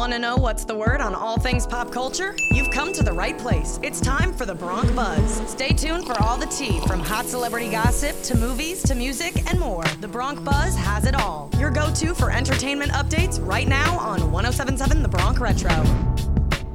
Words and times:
Want 0.00 0.14
to 0.14 0.18
know 0.18 0.34
what's 0.34 0.64
the 0.64 0.74
word 0.74 1.02
on 1.02 1.14
all 1.14 1.38
things 1.38 1.66
pop 1.66 1.92
culture? 1.92 2.34
You've 2.52 2.70
come 2.70 2.90
to 2.94 3.02
the 3.02 3.12
right 3.12 3.36
place. 3.36 3.78
It's 3.82 4.00
time 4.00 4.32
for 4.32 4.46
the 4.46 4.54
Bronc 4.54 4.96
Buzz. 4.96 5.46
Stay 5.46 5.74
tuned 5.74 6.06
for 6.06 6.18
all 6.22 6.38
the 6.38 6.46
tea 6.46 6.80
from 6.86 7.00
hot 7.00 7.26
celebrity 7.26 7.68
gossip 7.68 8.18
to 8.22 8.34
movies 8.34 8.82
to 8.84 8.94
music 8.94 9.46
and 9.46 9.60
more. 9.60 9.84
The 10.00 10.08
Bronc 10.08 10.42
Buzz 10.42 10.74
has 10.74 11.04
it 11.04 11.14
all. 11.14 11.50
Your 11.58 11.70
go 11.70 11.92
to 11.92 12.14
for 12.14 12.30
entertainment 12.30 12.92
updates 12.92 13.46
right 13.46 13.68
now 13.68 13.98
on 13.98 14.32
1077 14.32 15.02
The 15.02 15.08
Bronc 15.10 15.38
Retro. 15.38 15.84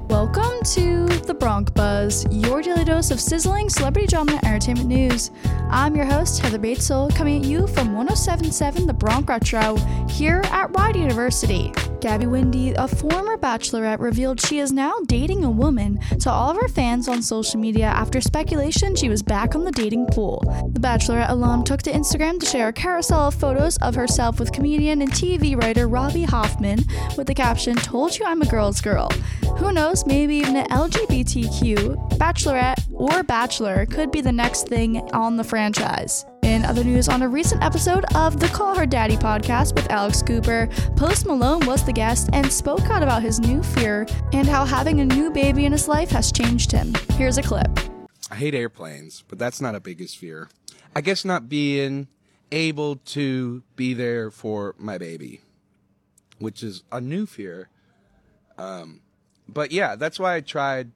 Welcome 0.07 0.61
to 0.75 1.07
the 1.25 1.33
Bronc 1.33 1.73
Buzz, 1.73 2.25
your 2.29 2.61
daily 2.61 2.85
dose 2.85 3.09
of 3.09 3.19
sizzling 3.19 3.67
celebrity 3.67 4.07
drama 4.07 4.33
and 4.33 4.45
entertainment 4.45 4.87
news. 4.87 5.31
I'm 5.71 5.95
your 5.95 6.05
host, 6.05 6.39
Heather 6.39 6.59
Batezel, 6.59 7.15
coming 7.15 7.41
at 7.41 7.47
you 7.47 7.65
from 7.67 7.93
1077 7.93 8.85
The 8.85 8.93
Bronc 8.93 9.27
Retro, 9.27 9.75
here 10.07 10.41
at 10.45 10.75
Rider 10.77 10.99
University. 10.99 11.71
Gabby 12.05 12.27
Windey, 12.27 12.75
a 12.77 12.87
former 12.87 13.35
bachelorette, 13.35 13.99
revealed 13.99 14.39
she 14.39 14.59
is 14.59 14.71
now 14.71 14.93
dating 15.07 15.43
a 15.43 15.49
woman 15.49 15.99
to 16.19 16.29
all 16.29 16.51
of 16.51 16.57
her 16.57 16.67
fans 16.67 17.07
on 17.07 17.23
social 17.23 17.59
media 17.59 17.85
after 17.85 18.21
speculation 18.21 18.95
she 18.95 19.09
was 19.09 19.23
back 19.23 19.55
on 19.55 19.63
the 19.63 19.71
dating 19.71 20.05
pool. 20.11 20.43
The 20.71 20.79
bachelorette 20.79 21.31
alum 21.31 21.63
took 21.63 21.81
to 21.81 21.91
Instagram 21.91 22.39
to 22.41 22.45
share 22.45 22.67
a 22.67 22.73
carousel 22.73 23.21
of 23.21 23.33
photos 23.33 23.77
of 23.77 23.95
herself 23.95 24.39
with 24.39 24.51
comedian 24.51 25.01
and 25.01 25.11
TV 25.11 25.59
writer 25.59 25.87
Robbie 25.87 26.25
Hoffman 26.25 26.81
with 27.17 27.25
the 27.25 27.33
caption, 27.33 27.75
Told 27.75 28.15
you 28.19 28.25
I'm 28.25 28.43
a 28.43 28.45
girl's 28.45 28.81
girl. 28.81 29.09
Who 29.57 29.71
knows, 29.71 30.05
maybe 30.05 30.35
even 30.35 30.57
an 30.57 30.67
LGBTQ, 31.15 32.17
bachelorette, 32.17 32.83
or 32.93 33.23
bachelor 33.23 33.85
could 33.85 34.11
be 34.11 34.19
the 34.19 34.31
next 34.31 34.67
thing 34.67 34.97
on 35.13 35.37
the 35.37 35.43
franchise. 35.43 36.25
In 36.43 36.65
other 36.65 36.83
news, 36.83 37.07
on 37.07 37.21
a 37.21 37.27
recent 37.27 37.63
episode 37.63 38.03
of 38.15 38.39
the 38.39 38.47
Call 38.49 38.75
Her 38.75 38.85
Daddy 38.85 39.15
podcast 39.15 39.75
with 39.75 39.89
Alex 39.89 40.21
Cooper, 40.21 40.67
Post 40.97 41.25
Malone 41.25 41.65
was 41.65 41.85
the 41.85 41.93
guest 41.93 42.29
and 42.33 42.51
spoke 42.51 42.83
out 42.89 43.01
about 43.01 43.23
his 43.23 43.39
new 43.39 43.63
fear 43.63 44.05
and 44.33 44.47
how 44.47 44.65
having 44.65 44.99
a 44.99 45.05
new 45.05 45.31
baby 45.31 45.65
in 45.65 45.71
his 45.71 45.87
life 45.87 46.09
has 46.09 46.31
changed 46.31 46.71
him. 46.71 46.93
Here's 47.13 47.37
a 47.37 47.43
clip. 47.43 47.69
I 48.29 48.35
hate 48.35 48.53
airplanes, 48.53 49.23
but 49.27 49.39
that's 49.39 49.61
not 49.61 49.75
a 49.75 49.79
biggest 49.79 50.17
fear. 50.17 50.49
I 50.95 51.01
guess 51.01 51.23
not 51.23 51.47
being 51.47 52.07
able 52.51 52.97
to 52.97 53.63
be 53.75 53.93
there 53.93 54.31
for 54.31 54.75
my 54.77 54.97
baby, 54.97 55.41
which 56.39 56.61
is 56.61 56.83
a 56.91 56.99
new 56.99 57.25
fear. 57.25 57.69
Um, 58.57 59.01
but 59.47 59.71
yeah, 59.71 59.95
that's 59.95 60.19
why 60.19 60.35
I 60.35 60.41
tried 60.41 60.91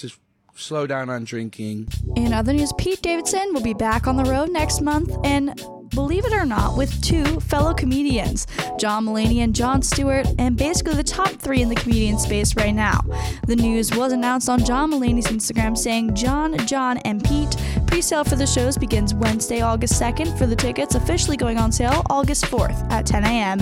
to 0.00 0.10
slow 0.54 0.86
down 0.86 1.08
on 1.08 1.24
drinking. 1.24 1.88
In 2.16 2.32
other 2.32 2.52
news, 2.52 2.72
Pete 2.76 3.00
Davidson 3.02 3.54
will 3.54 3.62
be 3.62 3.74
back 3.74 4.06
on 4.06 4.16
the 4.16 4.24
road 4.24 4.50
next 4.50 4.80
month, 4.80 5.16
and 5.24 5.60
believe 5.90 6.24
it 6.24 6.32
or 6.32 6.44
not, 6.44 6.76
with 6.76 7.02
two 7.02 7.40
fellow 7.40 7.74
comedians, 7.74 8.46
John 8.78 9.06
Mulaney 9.06 9.38
and 9.38 9.54
Jon 9.54 9.82
Stewart, 9.82 10.26
and 10.38 10.56
basically 10.56 10.94
the 10.94 11.02
top 11.02 11.30
three 11.30 11.62
in 11.62 11.68
the 11.68 11.74
comedian 11.74 12.18
space 12.18 12.56
right 12.56 12.74
now. 12.74 13.00
The 13.46 13.56
news 13.56 13.94
was 13.96 14.12
announced 14.12 14.48
on 14.48 14.64
John 14.64 14.92
Mulaney's 14.92 15.26
Instagram 15.26 15.76
saying 15.76 16.14
John, 16.14 16.56
John, 16.66 16.98
and 16.98 17.24
Pete. 17.24 17.56
Pre 17.90 18.00
sale 18.00 18.22
for 18.22 18.36
the 18.36 18.46
shows 18.46 18.78
begins 18.78 19.14
Wednesday, 19.14 19.62
August 19.62 20.00
2nd, 20.00 20.38
for 20.38 20.46
the 20.46 20.54
tickets 20.54 20.94
officially 20.94 21.36
going 21.36 21.58
on 21.58 21.72
sale 21.72 22.04
August 22.08 22.44
4th 22.44 22.88
at 22.92 23.04
10 23.04 23.24
a.m. 23.24 23.58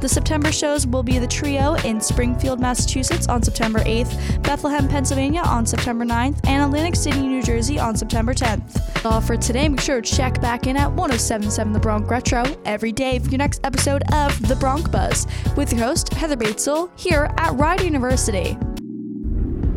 The 0.00 0.08
September 0.08 0.50
shows 0.50 0.86
will 0.86 1.02
be 1.02 1.18
the 1.18 1.26
trio 1.26 1.74
in 1.84 2.00
Springfield, 2.00 2.58
Massachusetts 2.58 3.28
on 3.28 3.42
September 3.42 3.80
8th, 3.80 4.42
Bethlehem, 4.42 4.88
Pennsylvania 4.88 5.42
on 5.42 5.66
September 5.66 6.06
9th, 6.06 6.40
and 6.48 6.64
Atlantic 6.64 6.96
City, 6.96 7.20
New 7.20 7.42
Jersey 7.42 7.78
on 7.78 7.94
September 7.94 8.32
10th. 8.32 9.04
All 9.04 9.12
uh, 9.12 9.20
for 9.20 9.36
today, 9.36 9.68
make 9.68 9.82
sure 9.82 10.00
to 10.00 10.10
check 10.10 10.40
back 10.40 10.66
in 10.66 10.78
at 10.78 10.90
1077 10.92 11.74
The 11.74 11.78
Bronc 11.78 12.10
Retro 12.10 12.44
every 12.64 12.92
day 12.92 13.18
for 13.18 13.28
your 13.28 13.38
next 13.38 13.60
episode 13.62 14.02
of 14.14 14.48
The 14.48 14.56
Bronc 14.56 14.90
Buzz 14.90 15.26
with 15.54 15.70
your 15.74 15.82
host, 15.82 16.14
Heather 16.14 16.36
Batezel, 16.36 16.88
here 16.98 17.30
at 17.36 17.52
Rider 17.56 17.84
University. 17.84 18.56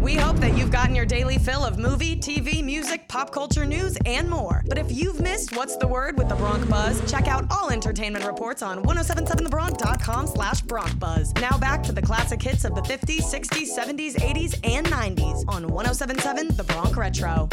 We 0.09 0.15
hope 0.15 0.37
that 0.37 0.57
you've 0.57 0.71
gotten 0.71 0.95
your 0.95 1.05
daily 1.05 1.37
fill 1.37 1.63
of 1.63 1.77
movie, 1.77 2.15
TV, 2.15 2.63
music, 2.63 3.07
pop 3.07 3.31
culture 3.31 3.63
news, 3.63 3.95
and 4.07 4.27
more. 4.27 4.63
But 4.67 4.79
if 4.79 4.91
you've 4.91 5.21
missed 5.21 5.55
What's 5.55 5.77
the 5.77 5.85
Word 5.85 6.17
with 6.17 6.29
the 6.29 6.33
Bronc 6.33 6.67
Buzz, 6.67 6.99
check 7.11 7.27
out 7.27 7.45
all 7.51 7.69
entertainment 7.69 8.25
reports 8.25 8.63
on 8.63 8.83
1077thebronc.com 8.85 10.25
slash 10.25 10.61
Bronc 10.61 10.97
Buzz. 10.97 11.31
Now 11.35 11.59
back 11.59 11.83
to 11.83 11.91
the 11.91 12.01
classic 12.01 12.41
hits 12.41 12.65
of 12.65 12.73
the 12.73 12.81
50s, 12.81 13.21
60s, 13.21 13.77
70s, 13.77 14.15
80s, 14.15 14.59
and 14.63 14.87
90s 14.87 15.43
on 15.47 15.67
1077 15.67 16.55
The 16.55 16.63
Bronc 16.63 16.97
Retro. 16.97 17.47